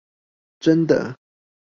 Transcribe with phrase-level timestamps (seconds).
[0.59, 1.15] 真的！